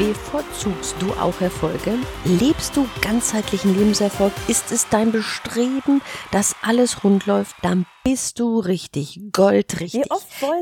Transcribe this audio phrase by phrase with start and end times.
[0.00, 1.98] Bevorzugst du auch Erfolge?
[2.24, 4.32] Lebst du ganzheitlichen Lebenserfolg?
[4.48, 6.00] Ist es dein Bestreben,
[6.32, 7.54] dass alles rund läuft?
[7.60, 10.10] Dann bist du richtig, goldrichtig.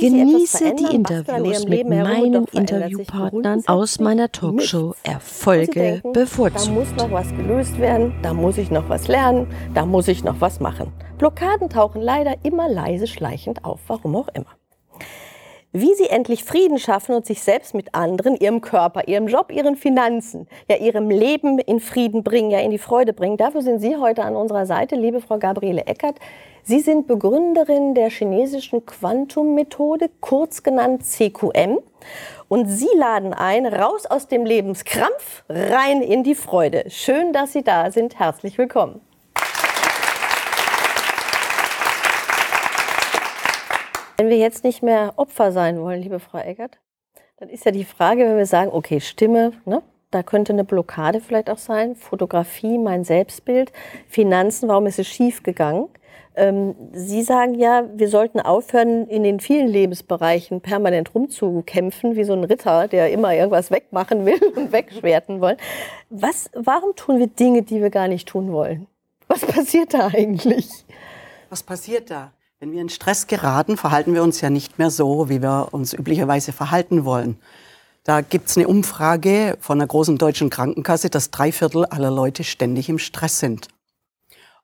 [0.01, 6.67] Genieße die Interviews mit meinen Interviewpartnern aus meiner Talkshow Erfolge denken, bevorzugt.
[6.67, 10.25] Da muss noch was gelöst werden, da muss ich noch was lernen, da muss ich
[10.25, 10.93] noch was machen.
[11.19, 14.59] Blockaden tauchen leider immer leise schleichend auf, warum auch immer
[15.81, 19.77] wie sie endlich Frieden schaffen und sich selbst mit anderen, ihrem Körper, ihrem Job, ihren
[19.77, 23.37] Finanzen, ja ihrem Leben in Frieden bringen, ja in die Freude bringen.
[23.37, 26.17] Dafür sind Sie heute an unserer Seite, liebe Frau Gabriele Eckert.
[26.63, 31.79] Sie sind Begründerin der chinesischen Quantum-Methode, kurz genannt CQM.
[32.49, 36.85] Und Sie laden ein, raus aus dem Lebenskrampf, rein in die Freude.
[36.89, 38.19] Schön, dass Sie da sind.
[38.19, 39.01] Herzlich willkommen.
[44.21, 46.81] Wenn wir jetzt nicht mehr Opfer sein wollen, liebe Frau Eggert,
[47.37, 51.21] dann ist ja die Frage, wenn wir sagen, okay, Stimme, ne, da könnte eine Blockade
[51.21, 53.71] vielleicht auch sein, Fotografie, mein Selbstbild,
[54.09, 55.89] Finanzen, warum ist es schief gegangen?
[56.35, 62.33] Ähm, Sie sagen ja, wir sollten aufhören, in den vielen Lebensbereichen permanent rumzukämpfen, wie so
[62.33, 65.57] ein Ritter, der immer irgendwas wegmachen will und wegschwerten will.
[66.11, 68.89] Was, warum tun wir Dinge, die wir gar nicht tun wollen?
[69.29, 70.69] Was passiert da eigentlich?
[71.51, 72.33] Was passiert da?
[72.61, 75.93] Wenn wir in Stress geraten, verhalten wir uns ja nicht mehr so, wie wir uns
[75.93, 77.39] üblicherweise verhalten wollen.
[78.03, 82.43] Da gibt es eine Umfrage von einer großen deutschen Krankenkasse, dass drei Viertel aller Leute
[82.43, 83.69] ständig im Stress sind.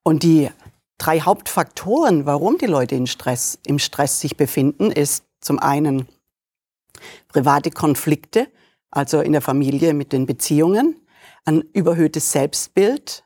[0.02, 0.50] Und die
[0.98, 6.08] drei Hauptfaktoren, warum die Leute in Stress, im Stress sich befinden, ist zum einen
[7.28, 8.48] private Konflikte,
[8.90, 11.00] also in der Familie mit den Beziehungen,
[11.44, 13.22] ein überhöhtes Selbstbild,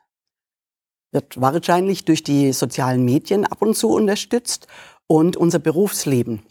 [1.10, 4.66] wird wahrscheinlich durch die sozialen Medien ab und zu unterstützt
[5.06, 6.42] und unser Berufsleben.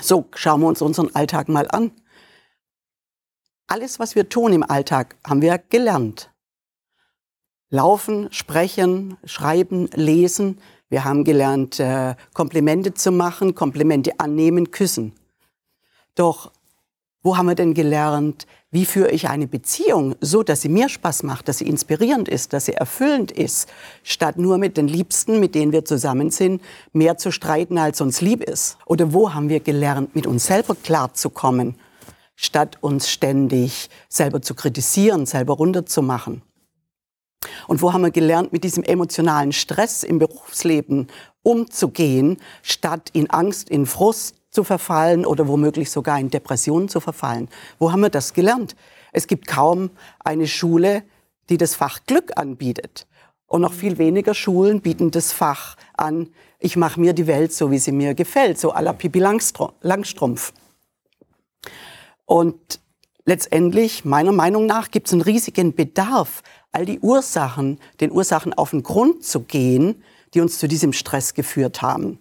[0.00, 1.92] So, schauen wir uns unseren Alltag mal an.
[3.66, 6.30] Alles, was wir tun im Alltag, haben wir gelernt.
[7.70, 10.58] Laufen, sprechen, schreiben, lesen.
[10.88, 15.12] Wir haben gelernt, äh, Komplimente zu machen, Komplimente annehmen, küssen.
[16.14, 16.50] Doch
[17.22, 21.22] wo haben wir denn gelernt, wie führe ich eine Beziehung so, dass sie mir Spaß
[21.22, 23.68] macht, dass sie inspirierend ist, dass sie erfüllend ist,
[24.02, 26.62] statt nur mit den Liebsten, mit denen wir zusammen sind,
[26.92, 28.76] mehr zu streiten, als uns lieb ist?
[28.86, 31.76] Oder wo haben wir gelernt, mit uns selber klarzukommen,
[32.36, 36.42] statt uns ständig selber zu kritisieren, selber runterzumachen?
[37.68, 41.06] Und wo haben wir gelernt, mit diesem emotionalen Stress im Berufsleben
[41.42, 47.48] umzugehen, statt in Angst, in Frust, zu verfallen oder womöglich sogar in Depressionen zu verfallen.
[47.78, 48.76] Wo haben wir das gelernt?
[49.12, 51.02] Es gibt kaum eine Schule,
[51.48, 53.06] die das Fach Glück anbietet.
[53.46, 56.28] Und noch viel weniger Schulen bieten das Fach an,
[56.60, 60.52] ich mache mir die Welt so, wie sie mir gefällt, so à la Pippi Langstrumpf.
[62.26, 62.80] Und
[63.24, 66.42] letztendlich, meiner Meinung nach, gibt es einen riesigen Bedarf,
[66.72, 70.02] all die Ursachen, den Ursachen auf den Grund zu gehen,
[70.34, 72.18] die uns zu diesem Stress geführt haben.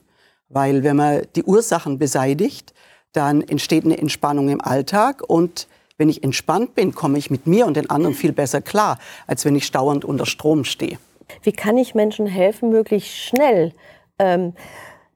[0.50, 2.74] Weil wenn man die Ursachen beseitigt,
[3.13, 7.66] dann entsteht eine Entspannung im Alltag und wenn ich entspannt bin, komme ich mit mir
[7.66, 11.00] und den anderen viel besser klar, als wenn ich stauernd unter Strom stehe.
[11.41, 13.74] Wie kann ich Menschen helfen, möglichst schnell
[14.19, 14.53] ähm,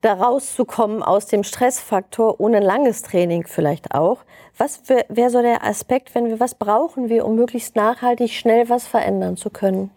[0.02, 4.20] da rauszukommen aus dem Stressfaktor, ohne langes Training vielleicht auch?
[4.58, 8.88] Was wäre so der Aspekt, wenn wir, was brauchen wir, um möglichst nachhaltig schnell was
[8.88, 9.92] verändern zu können?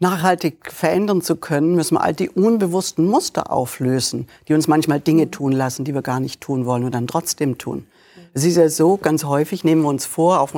[0.00, 5.30] Nachhaltig verändern zu können, müssen wir all die unbewussten Muster auflösen, die uns manchmal Dinge
[5.30, 7.86] tun lassen, die wir gar nicht tun wollen und dann trotzdem tun.
[8.34, 10.54] Es ist ja so, ganz häufig nehmen wir uns vor, auf,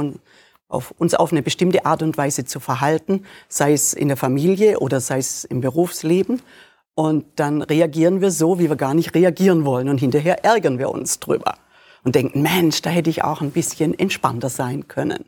[0.68, 4.80] auf uns auf eine bestimmte Art und Weise zu verhalten, sei es in der Familie
[4.80, 6.42] oder sei es im Berufsleben.
[6.94, 9.88] Und dann reagieren wir so, wie wir gar nicht reagieren wollen.
[9.88, 11.54] Und hinterher ärgern wir uns drüber
[12.04, 15.24] und denken, Mensch, da hätte ich auch ein bisschen entspannter sein können.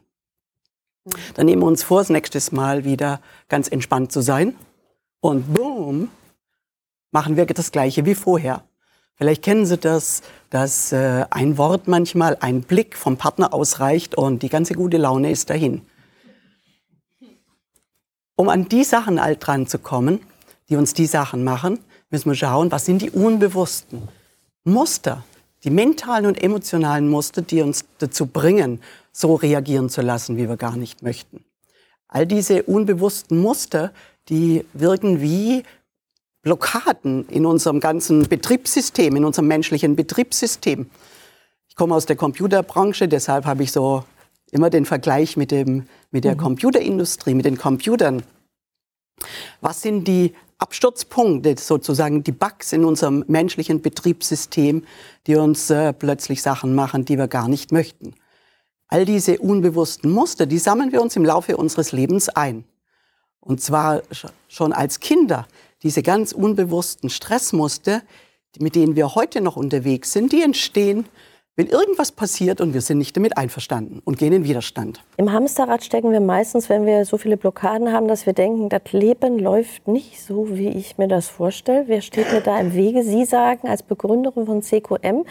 [1.34, 4.54] Dann nehmen wir uns vor, das nächste Mal wieder ganz entspannt zu sein.
[5.20, 6.10] Und boom,
[7.10, 8.64] machen wir das Gleiche wie vorher.
[9.14, 14.42] Vielleicht kennen Sie das, dass äh, ein Wort manchmal, ein Blick vom Partner ausreicht und
[14.42, 15.82] die ganze gute Laune ist dahin.
[18.34, 20.20] Um an die Sachen alt dran zu kommen,
[20.68, 21.78] die uns die Sachen machen,
[22.10, 24.08] müssen wir schauen, was sind die unbewussten
[24.64, 25.22] Muster,
[25.64, 28.80] die mentalen und emotionalen Muster, die uns dazu bringen,
[29.12, 31.44] so reagieren zu lassen, wie wir gar nicht möchten.
[32.08, 33.92] All diese unbewussten Muster,
[34.28, 35.62] die wirken wie
[36.42, 40.90] Blockaden in unserem ganzen Betriebssystem, in unserem menschlichen Betriebssystem.
[41.68, 44.04] Ich komme aus der Computerbranche, deshalb habe ich so
[44.50, 46.40] immer den Vergleich mit, dem, mit der mhm.
[46.40, 48.22] Computerindustrie, mit den Computern.
[49.60, 54.84] Was sind die Absturzpunkte, sozusagen die Bugs in unserem menschlichen Betriebssystem,
[55.26, 58.14] die uns äh, plötzlich Sachen machen, die wir gar nicht möchten?
[58.92, 62.64] All diese unbewussten Muster, die sammeln wir uns im Laufe unseres Lebens ein.
[63.40, 64.02] Und zwar
[64.48, 65.48] schon als Kinder.
[65.82, 68.02] Diese ganz unbewussten Stressmuster,
[68.58, 71.06] mit denen wir heute noch unterwegs sind, die entstehen
[71.54, 75.04] wenn irgendwas passiert und wir sind nicht damit einverstanden und gehen in Widerstand.
[75.18, 78.92] Im Hamsterrad stecken wir meistens, wenn wir so viele Blockaden haben, dass wir denken, das
[78.92, 81.84] Leben läuft nicht so, wie ich mir das vorstelle.
[81.88, 83.04] Wer steht mir da im Wege?
[83.04, 85.24] Sie sagen als Begründerin von CQM,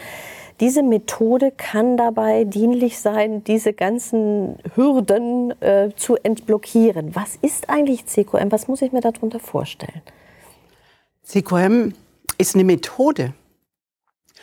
[0.60, 7.16] diese Methode kann dabei dienlich sein, diese ganzen Hürden äh, zu entblockieren.
[7.16, 8.52] Was ist eigentlich CQM?
[8.52, 10.02] Was muss ich mir darunter vorstellen?
[11.24, 11.94] CQM
[12.38, 13.34] ist eine Methode,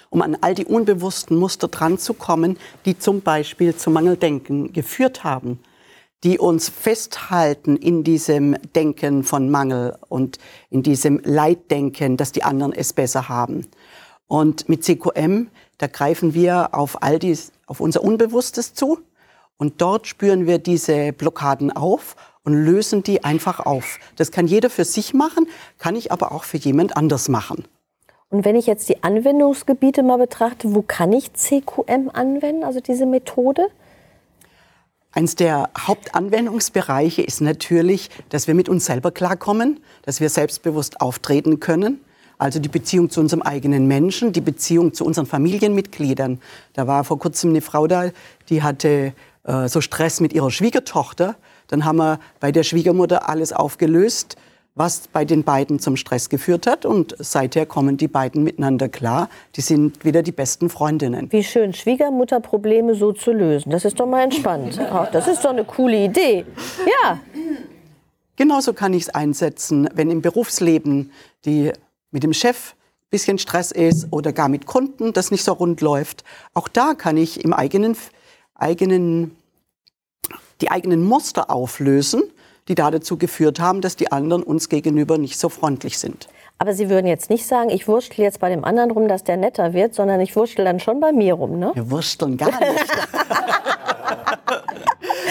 [0.10, 5.60] um an all die unbewussten Muster dranzukommen, die zum Beispiel zum Mangeldenken geführt haben,
[6.24, 10.38] die uns festhalten in diesem Denken von Mangel und
[10.70, 13.68] in diesem Leiddenken, dass die anderen es besser haben.
[14.28, 19.00] Und mit CQM, da greifen wir auf all dies, auf unser Unbewusstes zu
[19.58, 24.00] und dort spüren wir diese Blockaden auf und lösen die einfach auf.
[24.16, 25.48] Das kann jeder für sich machen,
[25.78, 27.66] kann ich aber auch für jemand anders machen.
[28.30, 33.08] Und wenn ich jetzt die Anwendungsgebiete mal betrachte, wo kann ich CQM anwenden, also diese
[33.08, 33.68] Methode?
[35.12, 41.60] Eins der Hauptanwendungsbereiche ist natürlich, dass wir mit uns selber klarkommen, dass wir selbstbewusst auftreten
[41.60, 42.02] können.
[42.38, 46.40] Also die Beziehung zu unserem eigenen Menschen, die Beziehung zu unseren Familienmitgliedern.
[46.74, 48.12] Da war vor kurzem eine Frau da,
[48.50, 51.36] die hatte äh, so Stress mit ihrer Schwiegertochter.
[51.68, 54.38] Dann haben wir bei der Schwiegermutter alles aufgelöst
[54.80, 56.86] was bei den beiden zum Stress geführt hat.
[56.86, 59.30] Und seither kommen die beiden miteinander klar.
[59.58, 61.30] Die sind wieder die besten Freundinnen.
[61.31, 63.72] Wie schön, Schwiegermutterprobleme so zu lösen.
[63.72, 64.80] Das ist doch mal entspannt.
[64.92, 66.46] Ach, das ist doch eine coole Idee.
[67.04, 67.20] Ja.
[68.38, 71.12] Genauso kann ich es einsetzen, wenn im Berufsleben
[71.44, 71.74] die
[72.12, 75.82] mit dem Chef ein bisschen Stress ist oder gar mit Kunden das nicht so rund
[75.82, 76.24] läuft.
[76.54, 77.98] Auch da kann ich im eigenen,
[78.56, 79.36] eigenen,
[80.62, 82.24] die eigenen Muster auflösen
[82.69, 86.30] die da dazu geführt haben, dass die anderen uns gegenüber nicht so freundlich sind.
[86.60, 89.38] Aber Sie würden jetzt nicht sagen, ich wurschtel jetzt bei dem anderen rum, dass der
[89.38, 91.71] netter wird, sondern ich wurschtel dann schon bei mir rum, ne?
[91.74, 92.60] Wir wursteln gar nicht.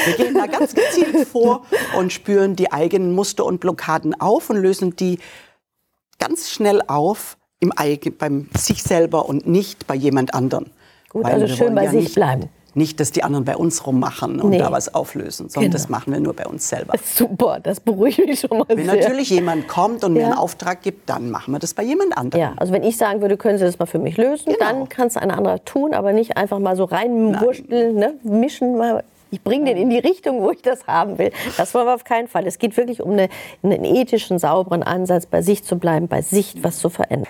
[0.05, 4.57] Wir gehen da ganz gezielt vor und spüren die eigenen Muster und Blockaden auf und
[4.57, 5.19] lösen die
[6.19, 10.71] ganz schnell auf im Eigen, beim sich selber und nicht bei jemand anderen.
[11.11, 12.49] Gut, Weil also schön bei ja sich bleiben.
[12.79, 14.59] Nicht, dass die anderen bei uns rummachen und nee.
[14.59, 15.73] da was auflösen, sondern genau.
[15.73, 16.95] das machen wir nur bei uns selber.
[17.05, 18.95] Super, das beruhigt mich schon mal Wenn sehr.
[18.95, 20.23] natürlich jemand kommt und ja.
[20.23, 22.41] mir einen Auftrag gibt, dann machen wir das bei jemand anderem.
[22.41, 24.59] Ja, also wenn ich sagen würde, können Sie das mal für mich lösen, genau.
[24.59, 28.15] dann kann es ein anderer tun, aber nicht einfach mal so reinwursteln, ne?
[28.23, 31.33] mischen, mal ich bringe den in die Richtung, wo ich das haben will.
[31.57, 32.47] Das wollen wir auf keinen Fall.
[32.47, 33.29] Es geht wirklich um eine,
[33.63, 37.29] einen ethischen, sauberen Ansatz, bei sich zu bleiben, bei sich was zu verändern.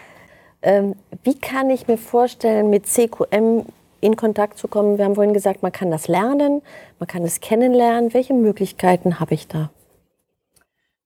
[0.62, 3.65] Ähm, wie kann ich mir vorstellen, mit CQM
[4.00, 4.99] in Kontakt zu kommen?
[4.99, 6.62] Wir haben vorhin gesagt, man kann das lernen,
[6.99, 8.15] man kann es kennenlernen.
[8.15, 9.71] Welche Möglichkeiten habe ich da?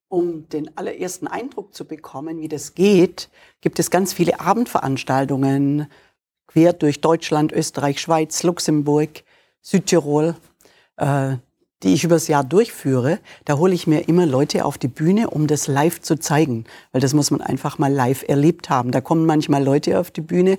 [0.09, 3.31] Um den allerersten Eindruck zu bekommen, wie das geht,
[3.63, 5.87] gibt es ganz viele Abendveranstaltungen
[6.47, 9.25] quer durch Deutschland, Österreich, Schweiz, Luxemburg,
[9.63, 10.35] Südtirol,
[10.97, 11.37] äh,
[11.83, 13.19] die ich übers Jahr durchführe.
[13.45, 17.01] Da hole ich mir immer Leute auf die Bühne, um das live zu zeigen, weil
[17.01, 18.93] das muss man einfach mal live erlebt haben.
[18.93, 20.59] Da kommen manchmal Leute auf die Bühne,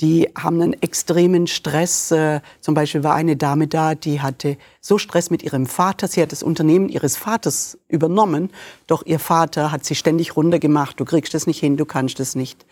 [0.00, 2.10] die haben einen extremen Stress.
[2.10, 6.08] Äh, zum Beispiel war eine Dame da, die hatte so Stress mit ihrem Vater.
[6.08, 8.50] Sie hat das Unternehmen ihres Vaters übernommen,
[8.86, 10.98] doch ihr Vater hat sie ständig runtergemacht.
[10.98, 12.66] Du kriegst das nicht hin, du kannst das nicht.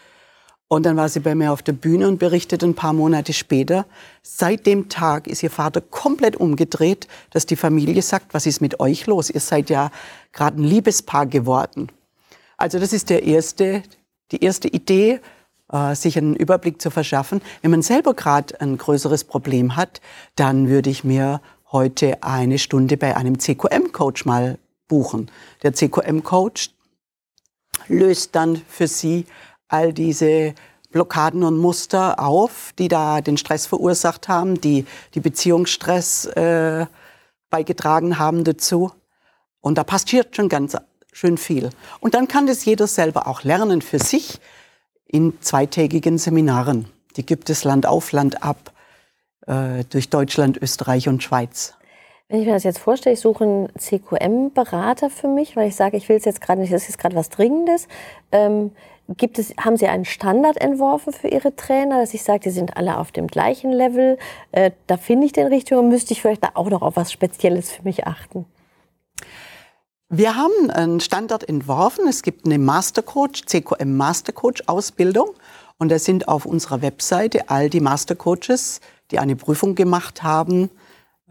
[0.66, 3.84] Und dann war sie bei mir auf der Bühne und berichtet ein paar Monate später,
[4.22, 8.80] seit dem Tag ist ihr Vater komplett umgedreht, dass die Familie sagt, was ist mit
[8.80, 9.28] euch los?
[9.28, 9.90] Ihr seid ja
[10.32, 11.92] gerade ein Liebespaar geworden.
[12.56, 13.82] Also das ist der erste,
[14.30, 15.20] die erste Idee,
[15.72, 17.40] äh, sich einen Überblick zu verschaffen.
[17.62, 20.00] Wenn man selber gerade ein größeres Problem hat,
[20.36, 25.30] dann würde ich mir heute eine Stunde bei einem CQM-Coach mal buchen.
[25.62, 26.70] Der CQM-Coach
[27.88, 29.26] löst dann für Sie
[29.68, 30.54] all diese
[30.90, 36.86] Blockaden und Muster auf, die da den Stress verursacht haben, die die Beziehungsstress äh,
[37.48, 38.92] beigetragen haben dazu.
[39.60, 40.76] Und da passiert schon ganz
[41.12, 41.70] schön viel.
[42.00, 44.40] Und dann kann das jeder selber auch lernen für sich,
[45.12, 46.86] in zweitägigen Seminaren.
[47.16, 48.72] Die gibt es Land auf, Land ab
[49.46, 51.74] äh, durch Deutschland, Österreich und Schweiz.
[52.28, 55.98] Wenn ich mir das jetzt vorstelle, ich suche einen CQM-Berater für mich, weil ich sage,
[55.98, 57.88] ich will es jetzt gerade nicht, das ist jetzt gerade was Dringendes.
[58.32, 58.72] Ähm,
[59.18, 62.78] gibt es, haben Sie einen Standard entworfen für Ihre Trainer, dass ich sage, die sind
[62.78, 64.16] alle auf dem gleichen Level?
[64.50, 67.70] Äh, da finde ich den richtigen müsste ich vielleicht da auch noch auf was Spezielles
[67.70, 68.46] für mich achten?
[70.14, 72.06] Wir haben einen Standard entworfen.
[72.06, 75.30] Es gibt eine Mastercoach, CQM Mastercoach Ausbildung.
[75.78, 80.68] Und da sind auf unserer Webseite all die Mastercoaches, die eine Prüfung gemacht haben,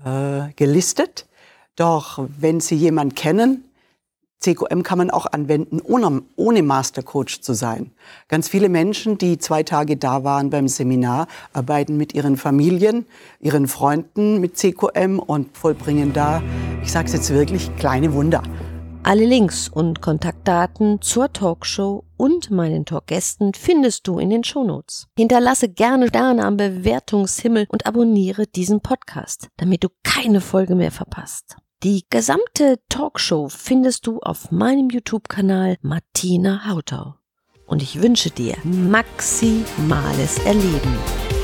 [0.04, 1.28] äh, gelistet.
[1.76, 3.66] Doch wenn Sie jemanden kennen,
[4.40, 7.92] CQM kann man auch anwenden, ohne, ohne Mastercoach zu sein.
[8.30, 13.06] Ganz viele Menschen, die zwei Tage da waren beim Seminar, arbeiten mit ihren Familien,
[13.40, 16.42] ihren Freunden mit CQM und vollbringen da,
[16.82, 18.42] ich sage es jetzt wirklich, kleine Wunder.
[19.04, 25.08] Alle Links und Kontaktdaten zur Talkshow und meinen Talkgästen findest du in den Shownotes.
[25.18, 31.58] Hinterlasse gerne Sterne am Bewertungshimmel und abonniere diesen Podcast, damit du keine Folge mehr verpasst.
[31.82, 37.16] Die gesamte Talkshow findest du auf meinem YouTube-Kanal Martina Hautau.
[37.66, 41.41] Und ich wünsche dir maximales Erleben.